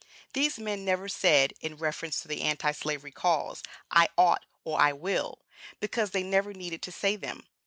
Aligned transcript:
These 0.33 0.57
men 0.57 0.83
never 0.83 1.07
said, 1.07 1.53
in 1.61 1.75
reference 1.77 2.21
to 2.21 2.27
the 2.27 2.41
Anti 2.41 2.71
slavery 2.71 3.11
cause, 3.11 3.61
I 3.91 4.09
ought 4.17 4.45
or 4.63 4.81
I 4.81 4.93
will, 4.93 5.37
because 5.79 6.09
they 6.09 6.23
never 6.23 6.55
needed 6.55 6.81
to 6.81 6.91
say 6.91 7.15
them. 7.15 7.45